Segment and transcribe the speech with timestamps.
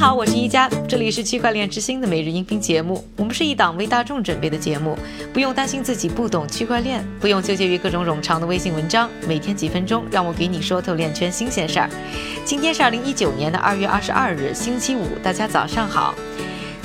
[0.00, 3.04] 好，我是一加，这里是区块链之星的每日音频节目。
[3.16, 4.96] 我们是一档为大众准备的节目，
[5.30, 9.10] 不用担心自己不懂区块链，不用纠结于各种冗长的微信文章。
[9.28, 11.90] 每天几分钟，让我给你说透链圈新鲜事儿。
[12.46, 16.14] 今天是二零一九年的二月二十二日，星期五，大家早上好。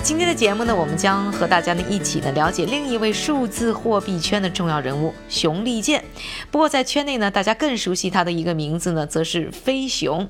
[0.05, 6.05] 今天的节目呢，我们将和大家呢一起呢了解另一位数字货币圈的重要人物熊立健。
[6.51, 10.29] 不过在圈内呢，大家更熟悉他的一个名字呢，则是飞熊。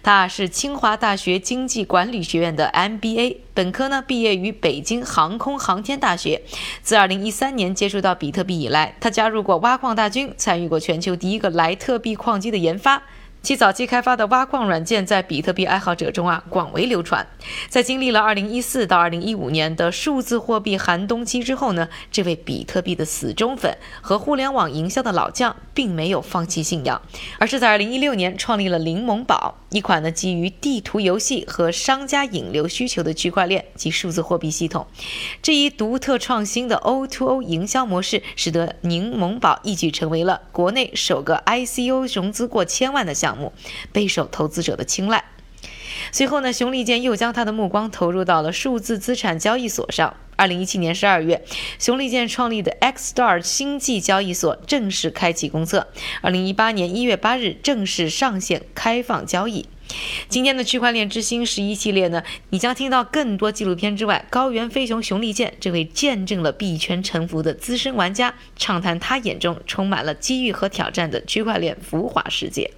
[0.00, 6.42] 他是清华大学经济管理学院的 MBA 本科呢，毕业于北京航空航天大学。
[6.84, 13.02] 自2013年接触到比特币以来，他加入过挖矿大军，参与过全球第一个莱特币矿机的研发。
[13.46, 17.24] 其早期开发的挖矿软件在比特币爱好者中啊广为流传。
[17.68, 27.00] 在经历了二零一四到二零一五年的数字货币寒冬期之后呢，这位比特币的死忠粉和互联网营销的老将并没有放弃信仰，
[27.38, 34.86] 而是在二零一六年创立了柠檬宝，一款呢基于地图游戏和商家引流需求的区块链及数字货币系统。
[35.42, 43.52] 这一独特创新的 O2O 营销模式，使得柠檬宝一举成为了国内首个 ICO 融资过千万的项目。
[43.92, 45.22] 备受投资者的青睐。
[46.12, 50.14] 随后呢，熊立健又将他的目光投入到了数字资产交易所上。
[50.38, 51.42] 二零一七年十二月，
[51.78, 55.86] 熊立健创立的 XStar 星际交易所正式开启公测。
[56.20, 59.64] 二零一八年一月八日正式上线开放交易。
[60.28, 72.70] 今天的区块链之星十一系列呢，你将听到更多纪录片之外，高原飞熊熊立健这位见证了币圈沉浮的资深玩家，畅谈他眼中充满了机遇和挑战的区块链浮华世界。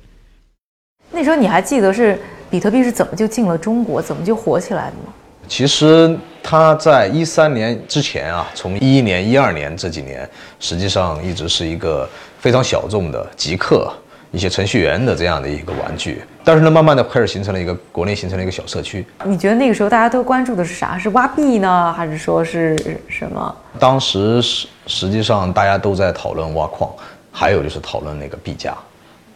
[1.11, 2.20] 那时候你还记得是
[2.51, 5.13] 比特币是怎么就进了中国，怎么就火起来的呢？
[5.47, 10.29] 其实它在一三年之前啊，从一一年、一二年这几年，
[10.61, 13.91] 实际上一直是一个非常小众的极客、
[14.31, 16.23] 一些程序员的这样的一个玩具。
[16.45, 19.07] 但是呢，慢慢的开始形成了一个国内形成了一个小社区。
[19.25, 20.99] 你觉得那个时候大家都关注的是啥？
[20.99, 22.77] 是挖币呢，还是说是
[23.09, 23.57] 什么？
[23.79, 26.91] 当时实实际上大家都在讨论挖矿，
[27.33, 28.75] 还有就是讨论那个币价，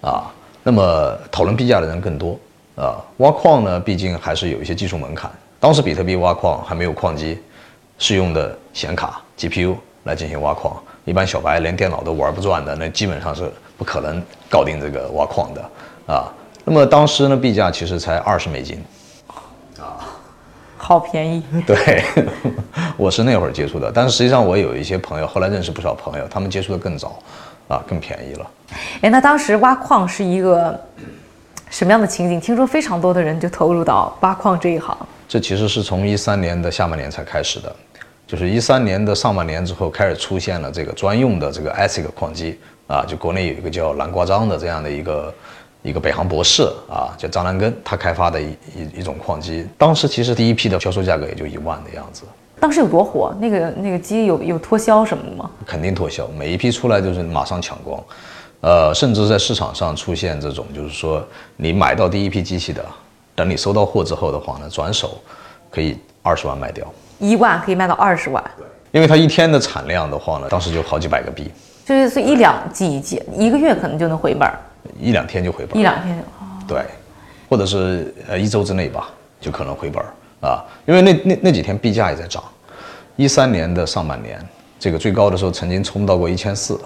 [0.03, 0.31] 啊。
[0.65, 2.39] 那么讨论币价的人更多
[2.77, 5.31] 啊，挖矿呢，毕竟还是有一些技术门槛。
[5.61, 7.39] 当时比特币挖矿还没有矿机，
[7.99, 10.77] 是用的显卡 GPU 来进行挖矿。
[11.05, 15.63] 一般小白连电脑都玩不转的，那基本上是不可能搞定这个挖矿的
[16.13, 16.33] 啊。
[16.65, 18.83] 那么当时呢，币价其实才二十美金，
[19.79, 20.01] 啊，
[20.77, 21.43] 好便宜。
[21.67, 22.03] 对，
[22.97, 27.19] 我是那会儿接触的，但是实际上我有一些朋友，后来认识不少朋友，他们接触的更早。
[27.69, 28.51] 啊，更便宜了。
[29.01, 30.79] 哎，那当时挖矿是一个
[31.73, 32.39] 什么样的情景？
[32.39, 34.95] 听说非常多的人就投入到挖矿这一行。
[35.27, 37.75] 这其实是从一三年的下半年才开始的，
[38.27, 45.35] 就是一三年的上半年之后开始出现了这个专用的这个 ASIC 矿机啊，就国内有一个叫蓝瓜张的这样的一个
[45.81, 49.67] 一个北航博士啊，叫张兰根，他开发的一一一种矿机。
[49.79, 52.25] 当时其实第一批的销售价格也就一万的样子。
[52.61, 53.35] 当时有多火？
[53.41, 55.51] 那个那个机有有脱销什么的吗？
[55.67, 57.99] 肯定脱销，每一批出来就是马上抢光，
[58.63, 61.23] 呃，甚至在市场上出现这种，就是说
[61.57, 62.85] 你买到第一批机器的，
[63.35, 65.21] 等你收到货之后的话呢，转手
[65.69, 66.87] 可以二十万卖掉，
[67.19, 68.43] 一万可以卖到二十万。
[68.57, 71.51] 对因为它一天的产量的话呢，当时就好几百个币，
[71.85, 74.49] 就是一两几几一个月可能就能回本，
[75.01, 76.85] 一两天就回本，一两天就对，
[77.51, 79.09] 或者是呃一周之内吧，
[79.41, 80.03] 就可能回本。
[80.43, 82.43] 啊，因为那那那几天币价也在涨，
[83.15, 84.45] 一三年的上半年，
[84.77, 86.81] 这个最高的时候曾经冲到过一千四，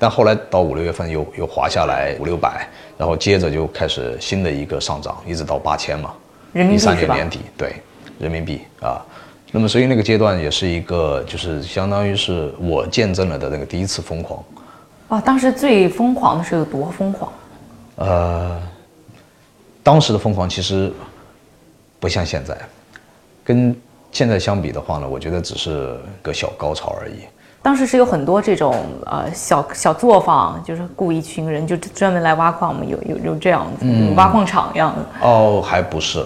[0.00, 2.66] 但后来到五六月份又又滑下来五六百，
[2.96, 6.14] 然后接着就开始新的一个上涨，一直到八千嘛。
[6.54, 7.74] 人民币一三年年底，对，
[8.18, 9.04] 人民币啊，
[9.52, 14.42] 那么所以那个阶段也是一个，就是相当于是我见证了的那个第一次疯狂。
[15.08, 17.30] 啊，当时最疯狂的是有多疯狂？
[17.96, 18.58] 呃，
[19.82, 20.90] 当时的疯狂其实
[21.98, 22.56] 不像现在。
[23.44, 23.76] 跟
[24.10, 27.24] 现在相比的话呢，我觉得只是个小高潮而已。
[27.62, 28.74] 当时是有很多这种
[29.06, 35.26] 呃小小作坊，就是雇一群人就专门来挖矿嘛，有有有这样子挖矿场一样的。
[35.26, 36.24] 哦，还不是，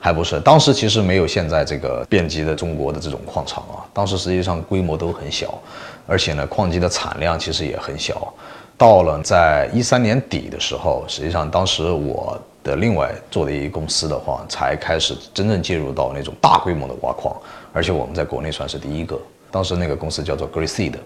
[0.00, 0.40] 还不是。
[0.40, 3.86] 当时其实没有现在这个遍及的中国的这种矿场啊。
[3.92, 5.58] 当时实际上规模都很小，
[6.06, 8.32] 而且呢，矿机的产量其实也很小。
[8.76, 12.38] 到了在一三年底的时候，实际上当时我。
[12.66, 17.32] 的另外做的一公司的话，才开始真正介入到那种大规模的挖矿，
[17.72, 19.16] 而且我们在国内算是第一个。
[19.50, 20.98] 当时那个公司叫做格瑞斯的，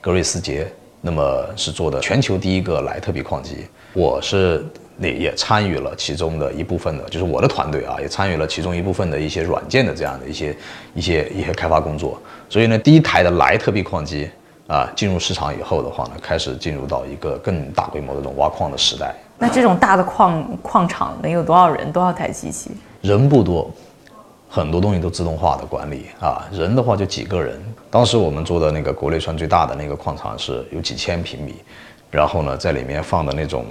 [0.00, 0.66] 格瑞斯杰，
[1.00, 3.66] 那么是做的全球第一个莱特币矿机。
[3.92, 4.64] 我是
[4.98, 10.56] 也也参与了其中的一部分的，就是我的团队啊，也参与了其中一部分的一些软件的这样的一些
[10.94, 12.20] 一些一些开发工作。
[12.48, 14.30] 所以呢，第一台的莱特币矿机
[14.66, 19.14] 啊进入市场以后的话呢，开始进入到一个更大规模的这种挖矿的时代。
[19.38, 21.90] 那这种大的矿矿场能有多少人？
[21.90, 22.70] 多少台机器？
[23.00, 23.70] 人不多，
[24.52, 27.62] 很多东西都自动化的管理啊，人的话就几个人。
[27.88, 31.54] 当时我们做的那个国内算最大的那个矿场是有几千平米，
[32.10, 33.64] 然后呢，在里面放的那种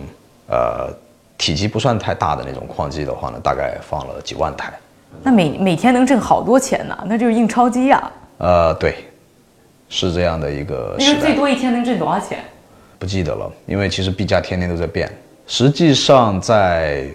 [0.48, 0.90] 呃
[1.38, 4.72] 体积不算太大的那种矿机的话呢，大概放了几万台。
[5.22, 6.98] 那每每天能挣好多钱呢？
[7.06, 8.12] 那就是印钞机呀。
[8.38, 8.96] 呃，对，
[9.90, 10.96] 是这样的一个。
[10.98, 12.40] 那个最多一天能挣多少钱？
[12.98, 15.12] 不记得了，因为其实币价天天都在变。
[15.46, 17.06] 实际上在。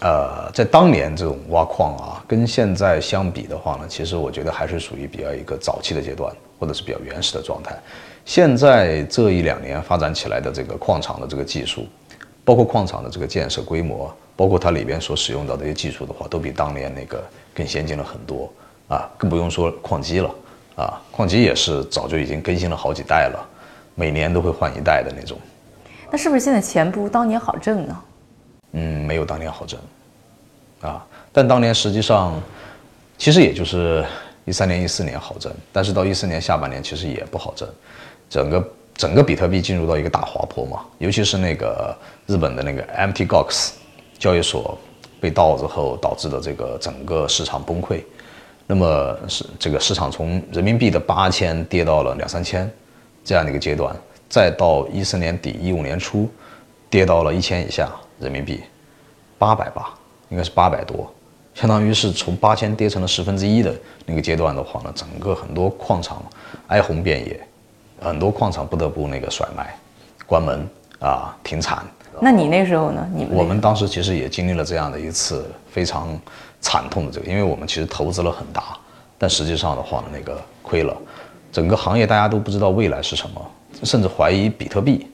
[0.00, 7.74] 呃，在当年这种挖矿啊，跟现在相比的话呢，其实我觉得还是属于比较一个早期的阶段，或者是比较原始的状态。
[8.24, 11.86] 现在这一两年发展起来的这个矿场的这个技术，
[12.44, 17.22] 包括矿场的这个建设规模，包括它里边所使用到的一些技术的话，都比当年那个
[17.54, 18.52] 更先进了很多
[18.88, 20.30] 啊，更不用说矿机了
[20.76, 23.48] 啊，矿机也是早就已经更新了好几代了，
[23.94, 25.38] 每年都会换一代的那种。
[26.10, 27.96] 那是不是现在钱不如当年好挣呢？
[28.74, 29.80] 嗯，没有当年好挣。
[30.80, 32.38] 啊，但当年实际上，
[33.16, 34.04] 其实也就是
[34.44, 37.66] 一三年、一四年好挣，但是到一四年下半年其实也不好挣，
[38.28, 43.70] 整个整个比特币进入到一个大滑坡嘛，尤其是那个日本的那个 MT Gox
[44.18, 44.76] 交易所
[45.20, 48.02] 被盗之后导致的这个整个市场崩溃，
[48.66, 52.70] 那么是这个市场从人民币的八千跌到了两三千
[53.24, 53.96] 这样的一个阶段，
[54.28, 56.28] 再到一四年底、一五年初
[56.90, 57.90] 跌到了一千以下。
[58.24, 58.60] 人民币，
[59.38, 59.94] 八百吧。
[60.30, 61.12] 应该是八百多，
[61.54, 63.72] 相当于是从八千跌成了十分之一的
[64.04, 66.20] 那个阶段的话呢，整个很多矿场
[66.66, 67.38] 哀鸿遍野，
[68.00, 69.76] 很多矿场不得不那个甩卖、
[70.26, 70.66] 关门
[70.98, 71.84] 啊、停产。
[72.20, 73.08] 那你那时候呢？
[73.14, 76.18] 你我们当时其实也经历了这样的一次非常
[76.60, 78.76] 惨痛的这个，因为我们其实投资了很大，
[79.18, 80.96] 但实际上的话呢，那个亏了。
[81.52, 83.50] 整个行业大家都不知道未来是什么，
[83.84, 85.06] 甚至怀疑比特币，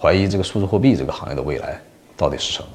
[0.00, 1.78] 怀疑这个数字货币这个行业的未来
[2.18, 2.68] 到底是什么。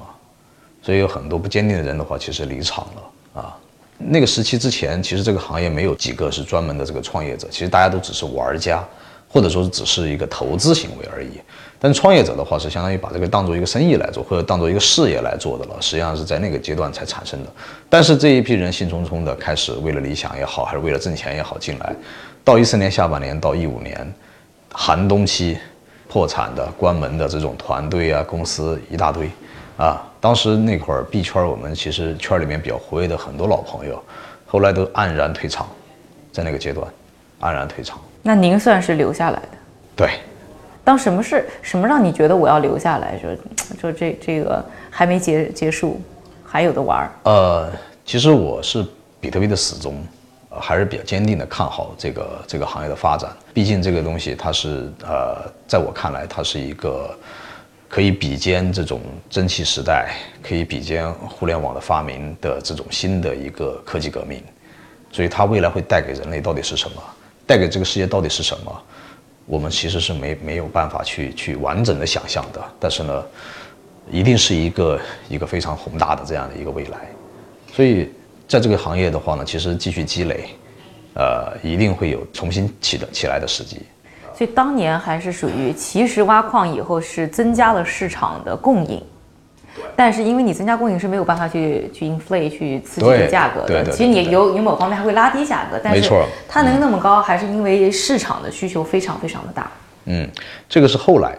[0.82, 3.56] 所以有很多不坚定的人的话，其实离场了啊。
[3.96, 8.82] 那个时期之前，其实这个行业没有几个是专门的这个创业者，其实大家都只是玩家，
[9.28, 11.40] 或者说只是一个投资行为而已。
[11.78, 15.76] 但创业者的话，是相当于把这个当做一个生意来做，或者当做一个事业来做的了。
[15.80, 17.50] 实际上是在那个阶段才产生的。
[17.88, 21.94] 但是这一批人兴冲冲的开始为了理想也好，还是为了挣钱也好进来，
[22.42, 24.12] 到一四年下半年到一五年
[24.72, 25.58] 寒冬期，
[26.14, 29.28] 破产的、关门的这种团队啊、公司一大堆。
[29.76, 34.00] 啊，当时那会儿币圈，我们其实圈里面比较活跃的很多老朋友，
[34.46, 35.66] 后来都黯然退场，
[36.30, 36.86] 在那个阶段，
[37.40, 37.98] 黯然退场。
[38.22, 39.48] 那您算是留下来的？
[39.96, 40.10] 对。
[40.84, 43.18] 当什么是什么让你觉得我要留下来？
[43.18, 43.36] 说
[43.80, 46.00] 说这这个还没结结束，
[46.44, 47.10] 还有的玩儿。
[47.24, 47.72] 呃，
[48.04, 48.86] 其实我是
[49.18, 50.00] 比特币的死忠，
[50.60, 53.30] 还是比较坚定的看好这个这个行业的发展。
[53.52, 57.14] 毕竟这个东西它是呃，在我看来，它是一个。
[57.86, 64.42] 可以比肩这种蒸汽时代，可以比肩互联网的发明的这种新的一个科技革命，
[65.12, 67.00] 所以它未来会带给人类到底是什么，
[67.46, 68.82] 带给这个世界到底是什么，
[69.46, 72.60] 我们其实是没没有办法去去完整的想象的。
[72.80, 73.24] 但是呢，
[74.10, 76.98] 一定是一个一个非常宏大的这样的一个未来，
[77.72, 78.10] 所以
[78.54, 80.50] 在这个行业的话呢，其实继续积累，
[81.16, 83.80] 呃，一定会有重新起的起来的时机。
[84.32, 89.02] 所以当年还是属于，其实挖矿以后是增加了市场的供应，
[89.96, 96.08] 但是因为你增加供应是没有办法去去 inflate 去刺激的价格的，其实你有有某方面还会拉低价格，但是
[96.48, 99.68] 它能那么高，还是因为市场的需求非常非常的大。
[100.04, 100.30] 嗯，
[100.68, 101.36] 这个是后来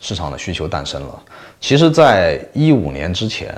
[0.00, 1.22] 市场的需求诞生了。
[1.60, 3.54] 其实，在一五年之前。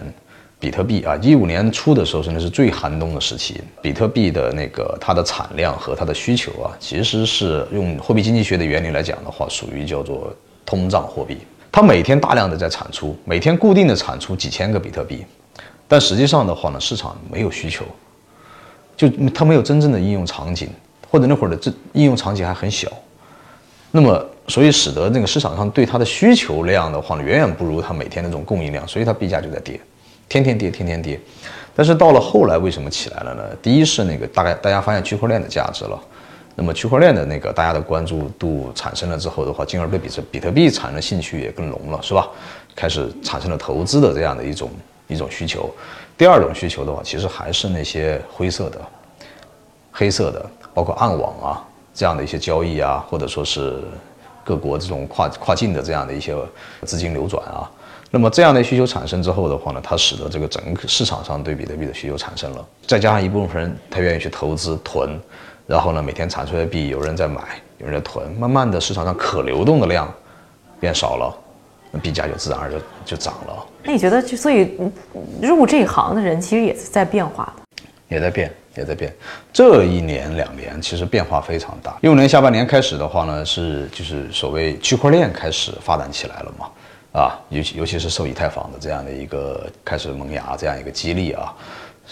[0.60, 3.60] 比特币啊，一五年初的时候，真的是最寒冬的时期。
[3.80, 10.34] 比特币的那个它的产量和它的需求啊，其实是用货币经济学的原理来讲的话，属于叫做
[10.66, 11.38] 通胀货币。
[11.70, 15.24] 它每天大量的在产出，每天固定的产出几千个比特币，
[15.86, 17.84] 但实际上的话呢，市场没有需求，
[18.96, 20.68] 就它没有真正的应用场景，
[21.08, 22.90] 或者那会儿的这应用场景还很小。
[23.92, 29.80] 那么，所以使得那个市场上对它的需求量的话呢，远远不如它每天那种供应量，所以它币价就在跌。
[30.28, 31.18] 天天跌，天天跌，
[31.74, 33.42] 但是到了后来为什么起来了呢？
[33.62, 35.98] 第一是那个大概大家发现区块链的价值了，
[36.54, 42.28] 那么区块链的那个大家的关注度产生了之后的话，进而对比特比特币产生兴趣也更浓了，是吧？
[42.76, 44.70] 开始产生了投资的这样的一种
[45.06, 45.68] 一种需求。
[46.16, 48.80] 第二种需求的话，其实还是那些灰色的、
[49.90, 50.44] 黑色的，
[50.74, 53.80] 包括暗网啊这样的一些交易啊，或者说是
[54.44, 56.36] 各国这种跨跨境的这样的一些
[56.84, 57.70] 资金流转啊。
[58.10, 65.10] 那么这样的需求产生之后的话呢，它使得这个整个市场上对比特币的需求产生了，再加上一部分人他愿意去投资囤，
[65.66, 67.42] 然后呢每天产出来的币有人在买，
[67.78, 70.12] 有人在囤，慢慢的市场上可流动的量
[70.80, 71.36] 变少了，
[71.90, 73.66] 那币价就自然而然就涨了。
[73.84, 74.76] 那你觉得，就所以
[75.42, 78.52] 入这一行的人其实也是在变化的，也在变。
[78.76, 79.12] 也在变。
[79.52, 81.98] 这一年两年其实变化非常大。
[82.00, 86.68] 一五年下半年开始的话呢，是就是所谓区块链开始发展起来了嘛，
[87.12, 91.54] 啊，尤其尤其是受以太坊的这样的一个开始萌芽这样一个激励啊，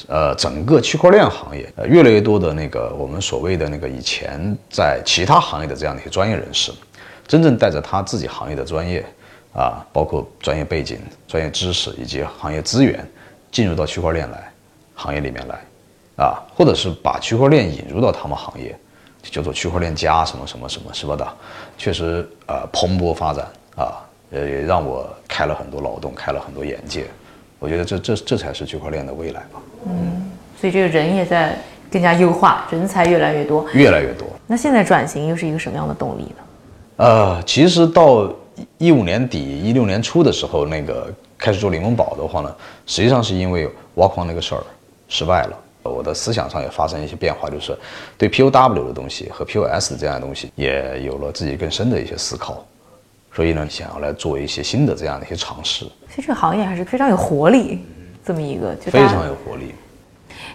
[0.09, 6.73] 呃，整个区块链行业呃越来越多的那个我们所谓的那个以前在其他行业的这样的一些专业人士，
[7.27, 9.05] 真正带着他自己行业的专业。
[9.59, 13.03] 啊，包括专业背景、专业知识以及行业资源，
[13.51, 14.53] 进入到区块链来
[14.95, 15.59] 行业里面来，
[16.23, 18.79] 啊，或者是把区块链引入到他们行业，
[19.23, 21.27] 叫做区块链加什么什么什么，是吧的？
[21.79, 23.47] 确实，呃，蓬勃发展
[23.79, 27.05] 啊，呃，也让我开了很多脑洞，开了很多眼界。
[27.59, 29.61] 我觉得这这这才是区块链的未来吧。
[29.87, 30.31] 嗯，
[30.61, 31.59] 所以这个人也在
[31.91, 34.27] 更加优化，人才越来越多，越来越多。
[34.47, 36.45] 那现在转型又是一个什么样的动力呢？
[36.97, 38.33] 呃，其实到。
[38.79, 42.57] 一五年底、一六年初的时候，那个开始做柠檬宝的话呢，
[42.87, 44.63] 实际上是因为挖矿那个事儿
[45.09, 45.59] 失败了。
[45.83, 47.77] 我的思想上也发生一些变化，就是
[48.17, 52.65] 对 POW 的东西和 POS 这样的东西也有了自己更深的一些思考。
[53.37, 55.85] 所以呢，想要来做一些新的这样的一些尝试。
[56.09, 57.85] 其实这个行业还是非常有活力，
[58.25, 59.75] 这么一个就非常有活力。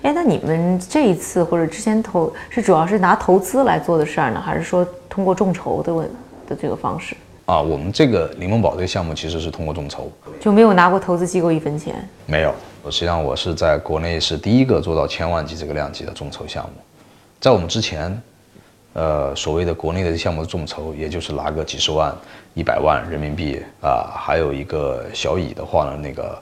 [0.01, 6.09] 哎，那你们这一次或者之前投是主要是拿投资来做的事儿呢，还是说通过众筹的问
[6.49, 7.15] 的这个方式？
[7.45, 11.93] 啊，我们这个柠檬宝这个项目其实是通过众筹，就没有拿过投资机构一分钱。
[12.25, 12.51] 没有，
[12.85, 16.71] 实际上我是在国内是第一个做到千万级这个量级的众筹项目。
[17.39, 18.19] 在我们之前，
[18.93, 22.13] 呃，所谓的国内的项目众筹，也就是拿个几十万、
[22.53, 26.37] 一百万人民币啊，还有一个小乙的话呢，那个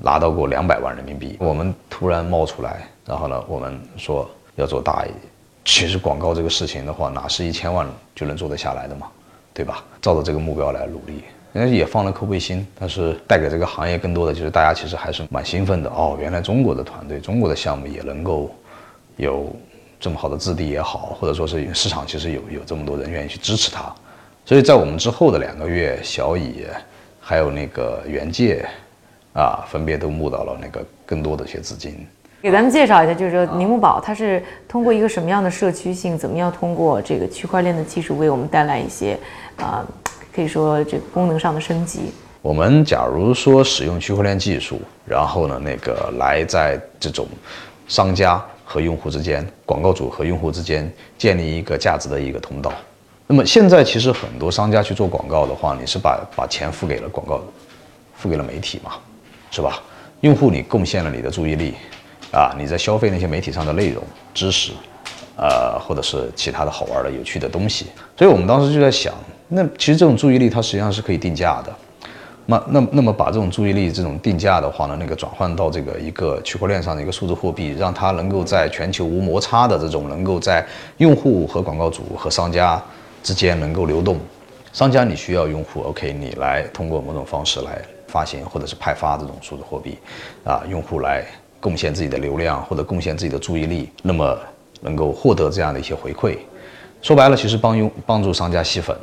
[0.00, 1.36] 拿到过两百万人民币。
[1.38, 5.20] 我们突然冒出来，然后呢，我们说要做大一点。
[5.64, 9.06] 其实广告这个事情的话，哪是一千万就能做得下来的嘛？
[9.54, 9.82] 对吧？
[10.02, 16.16] 照着这个目标来努力，人家也放了颗卫星，但是带给这个行业更多的就是大家其实还是蛮兴奋的哦。
[16.20, 18.50] 原来中国的团队、中国的项目也能够
[19.16, 19.50] 有
[19.98, 23.92] 这么好的质地也好，或者说是市场其实有有这么多人愿意去支持它。
[24.44, 26.64] 所以在我们之后的两个月，小乙
[27.20, 28.64] 还有那个元界
[29.34, 32.06] 啊，分别都募到了那个更多的一些资金。
[32.42, 39.18] 给咱们介绍一下，就是说柠檬宝它是通过一个什么样的社区性，怎么样通过这个区块链的技术为我们带来一些。
[39.56, 39.84] 啊，
[40.32, 42.12] 可以说这个功能上的升级。
[42.42, 47.26] 我们假如说使用区块链技术，然后呢，那个来在这种
[47.88, 52.70] 商家和用户之间、广告主和用户之间建立一个价值的一个通道。
[53.28, 57.40] 那么现在其实很多商家去做广告的话，你是把把钱付给了广告，
[58.16, 58.92] 付给了媒体嘛，
[59.50, 59.80] 是吧？
[60.22, 61.74] 用户你贡献了你的注意力，
[62.32, 64.02] 啊，你在消费那些媒体上的内容、
[64.34, 64.72] 知识，
[65.36, 67.86] 呃，或者是其他的好玩的、有趣的东西。
[68.16, 69.14] 所以我们当时就在想。
[69.48, 71.72] 那其实这种注意力它实际上是可以定价的，
[72.48, 80.64] 那那那么把这种注意力这种定价的话呢，那个转换到这个一个区块链上的一个数字货币，让它能够在全球无摩擦的这种，能够在
[80.98, 82.80] 用户和广告主和商家
[83.22, 84.18] 之间能够流动。
[84.72, 89.98] 商家你需要用户，OK，你来通过某种方式来发行或者是派发这种数字货币，
[90.44, 91.24] 啊，用户来
[91.60, 94.38] 贡献自己的流量或者贡献自己的注意力，那么
[94.80, 96.38] 能够获得这样的一些回馈。
[97.02, 98.96] 说白了，其实帮用帮助商家吸粉。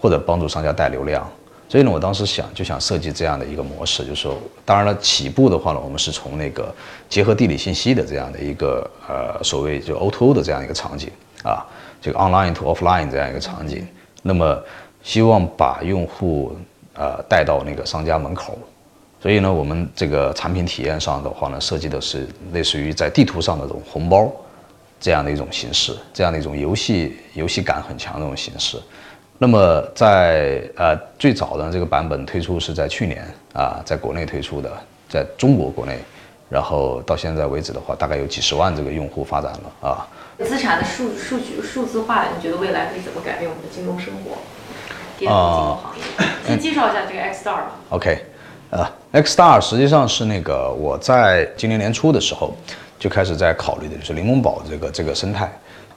[0.00, 1.28] 或者帮助商家带流量，
[1.68, 6.74] 所以呢，我当时想就想设计这样的一个模式，就是说，当然了，起步的话呢，我们是从那个
[7.10, 11.10] 结合地理信息的这样的一个呃所谓就 O2O 的这样一个场景
[11.44, 11.66] 啊，
[12.00, 13.86] 这个 online to offline 这样一个场景，
[14.22, 14.58] 那么
[15.02, 16.56] 希望把用户
[16.94, 18.58] 呃带到那个商家门口，
[19.22, 24.32] 所以呢，我们这个产品体验上的话呢，设计的是类似于在地图上的这种红包
[24.98, 28.80] 这样的一种形式，这样的一种游戏游戏感很强的这种形式。
[29.40, 34.70] 那么在呃最早的这个版本推出是在去年啊，在国内推出的，
[35.08, 35.96] 在中国国内，
[36.50, 40.06] 然后到现在为止的话，大概有几十万这个用户发展了啊。
[40.44, 44.38] 资产的数数据数字化，你觉得未来可以怎么改变我们的金融生活？
[45.16, 46.02] 颠覆金融行业。
[46.44, 47.70] 先介绍一下这个 X Star 吧。
[47.90, 48.24] OK，
[48.70, 52.52] 呃，X Star 实际上是那个我在今年年初的时候
[52.98, 55.48] 就开始在考虑的，就是柠檬宝这个这个生态。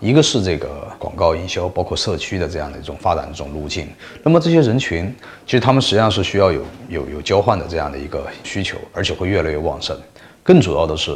[0.01, 0.67] 一个是这个
[0.97, 3.87] 广告营销，包括社区的这样的一种发展的这种路径。
[4.23, 5.15] 那么这些人群，
[5.45, 9.95] 其实他们实际上是需要有有有交换的这样的一个需求，而且会越来越旺盛。
[10.41, 11.15] 更主要的是，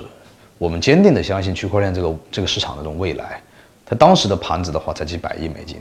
[0.59, 3.41] 我们坚定的相信区块链这个这个市场的这种未来。
[3.87, 5.77] 它当时的盘子的话才几百亿美金，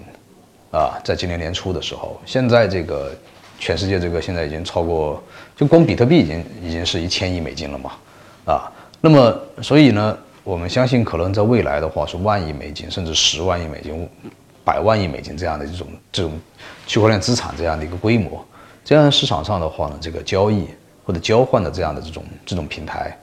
[0.73, 3.13] 啊，在今年年初的时候，现在这个
[3.59, 5.23] 全世界这个现在已经超过，
[5.55, 7.93] 就光比特币已经已经是一千亿美金了嘛，
[8.47, 10.17] 啊，那么所以呢？
[10.45, 14.07] 我们相信，可能在未来的话是万亿美金，甚至十万亿美金、
[14.63, 16.39] 百万亿美金这样的这种这种
[16.87, 18.45] 区块链资产这样的一个规模。
[18.85, 20.69] 这样市场上的话呢，这个交易
[21.03, 23.17] 或者交换的这样的这种这种平台，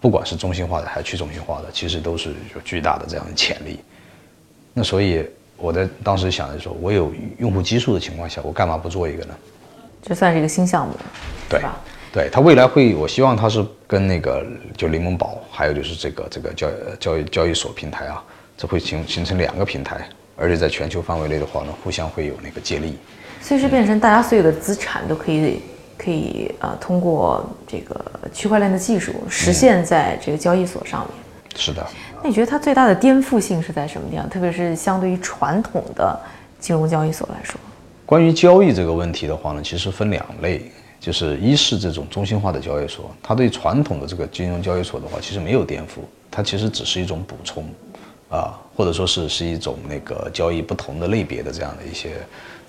[0.00, 3.78] 不管是中心化的还是去中心化的，其实都是有巨大的这样的潜力。
[4.72, 5.24] 那所以
[5.56, 9.34] 我在当时想的时候，我有用户基数的情况下，我干嘛不做一个呢？
[10.02, 10.92] 这算是一个新项目，
[11.48, 11.78] 对吧？
[12.30, 14.44] 它未来会，我希望它是跟那个
[14.76, 16.68] 就柠檬宝，还有就是这个这个交
[17.00, 18.22] 交易交易所平台啊，
[18.56, 22.96] 这会形形成两个平台，而且在全球范围内的话呢，互相会有那个借力。
[23.40, 25.60] 所以是变成大家所有的资产都可以
[25.98, 31.10] 可以呃通过这个区块链的技术实现在这个交易所上面。
[31.56, 31.86] 是的。
[32.22, 34.28] 那你觉得它最大的颠覆性是在什么地方？
[34.30, 36.18] 特别是相对于传统的
[36.58, 37.60] 金融交易所来说。
[38.06, 40.70] 关于交易这个问题的话呢，其实分两类，
[41.04, 47.64] 就是一是这种中心化的交易所，它对传统的这个金融交易所的话，其实没有颠覆，它其实只是一种补充，
[48.30, 52.12] 啊，或者说是是一种那个交易不同的类别的这样的一些。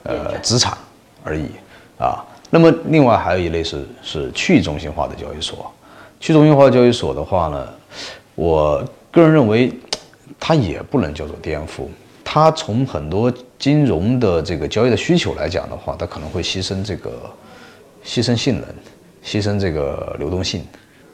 [0.08, 0.78] 呃，资产
[1.24, 1.48] 而已
[1.98, 2.24] 啊。
[2.52, 5.74] 那么，另外还有一类是是去中心化的交易所。
[6.20, 7.68] 去中心化交易所的话呢，
[8.36, 9.74] 我个人认为，
[10.40, 11.88] 它也不能叫做颠覆。
[12.24, 17.28] 它从很多金融的这个交易的需求来讲的话，它可能会牺牲这个
[18.06, 18.68] 牺牲性能，
[19.24, 20.64] 牺牲这个流动性。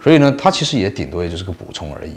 [0.03, 2.15] 所以呢，它其实也顶多也就是个补充而已，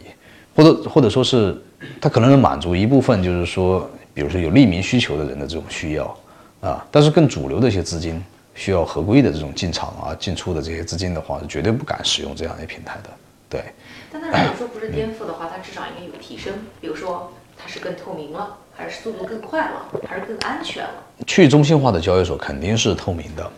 [0.57, 1.57] 或者或者说是
[2.01, 6.17] 它可能能满足一部分，就是说，比如说有利民需求的人的这种需要。
[6.61, 13.11] 啊，但是更主流的一些资金需要合规的这种进场啊、进出的这些资金的话，是绝对不敢使用这样的平台的。
[13.51, 13.65] 对。
[14.11, 16.55] 但它如果说不是颠覆的话，它至少应该有提升。
[16.81, 21.05] 比如说，它是更透明了，还是速度更快了，还是更安全了？
[21.27, 23.53] 去中心化的交易所肯定是透明的，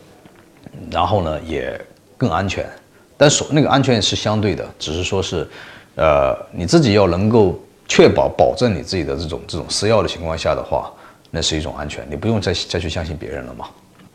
[0.90, 1.80] 然后呢也
[2.16, 2.66] 更安全。
[3.16, 5.48] 但所那个安全是相对的，只是说是，
[5.94, 10.92] 呃，你自己要能够确保保证你自己的这种这种私钥的情况下的话。
[11.28, 13.66] 那是一种安全，你不用再再去相信别人了嘛？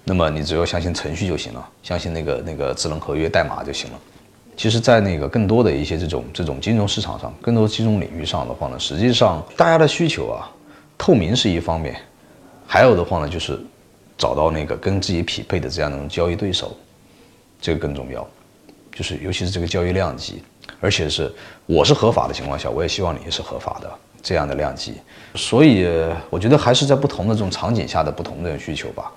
[0.05, 3.99] 那么你只要相信程序就行了，相信那个那个智能合约代码就行了。
[4.57, 10.49] 其实，在那个更多的一些这种这种金融市场上，更多金融领域上的话呢，实际上大家的需求啊，
[10.97, 11.95] 透明是一方面，
[12.65, 13.59] 还有的话呢，就是
[14.21, 16.77] 找到那个跟自己匹配的这样的交易对手，
[17.59, 18.27] 这个更重要。
[18.93, 20.43] 就是尤其是这个交易量级，
[20.79, 21.33] 而且是
[21.65, 23.91] 我是合法的情况下，我也希望你也是合法的。
[24.23, 25.01] 这样的量级，
[25.33, 25.87] 所以
[26.29, 29.11] 我觉得还是在不同的这种场景下的不同的需求吧，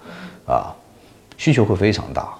[0.46, 0.72] 啊，
[1.36, 2.32] 需求会非常大，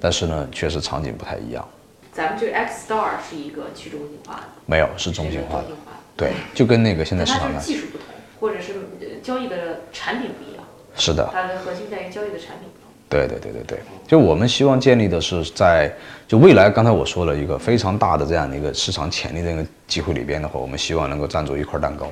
[0.00, 1.64] 但是呢，确实场景不太一样。
[2.12, 5.68] 咱们这个 X Star 是一个去中心化的，没有是中心化的，
[6.16, 8.06] 对，就跟那个现在市场上技术不同，
[8.40, 8.74] 或者是
[9.22, 10.57] 交易的产品不一样。
[10.98, 12.90] 是的，它的核心在于交易的产品不同。
[13.08, 15.90] 对对对对对，就我们希望建立的是在
[16.26, 22.10] 就未来，刚才我说了一个非常大的这样的一个市场潜力的一个机会里边的话，我们希望能够占住一块蛋糕。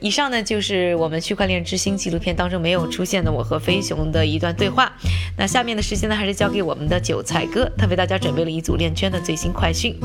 [0.00, 4.92] 以上呢就是我们区块链之星纪录片当中没有出现的我和飞熊的一段对话。
[5.38, 9.98] 那下面的时间呢，还是交给我们的韭菜哥，他为大家准备了一组链圈的最新快讯。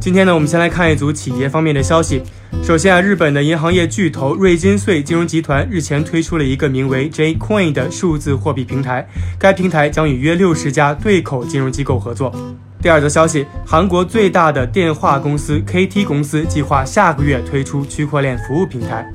[0.00, 2.22] 今天呢，我们先来看一组企业方面的消息。
[2.62, 9.06] 首先啊，日本的银行业巨头瑞金穗金融集团日前推出了一个名为 J Coin 的数字货币平台，
[9.38, 12.34] 该平台将与约六十家对口金融机构合作。
[12.80, 19.06] 第二则消息，韩国最大的电话公司 KT 公司计划下个月推出区块链服务平台。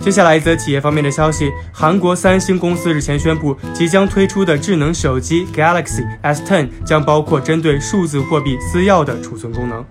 [0.00, 9.84] 接下来一则企业方面的消息，韩国三星公司日前宣布，即将推出的智能手机 Galaxy S10 将包括针对数字货币私钥的储存功能。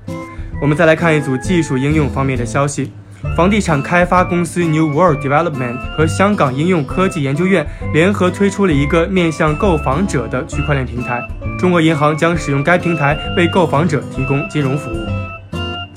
[0.59, 2.91] 我们再来看一组技术应用方面的消息，
[3.35, 11.21] 房地产开发公司 New World Development 和香港应用科技研究院联合推出了一个面向购房者的区块链平台，
[11.59, 15.16] 中国银行将使用该平台为购房者提供金融服务。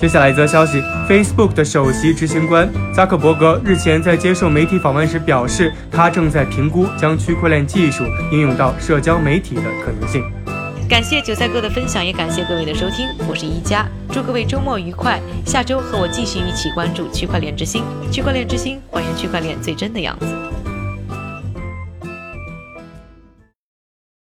[0.01, 10.25] 接下来一则消息，Facebook 的首席执行官扎克伯格日前在接受媒体访问时表示，他正在评估将区块链技术应用到社交媒体的可能性。
[10.89, 20.27] 感谢韭菜哥的分享，也感谢各位的收听，我是一加，祝各位周末愉快，下周和我继续一起关注区块链之星，区块链之星还原区块链最真的样子。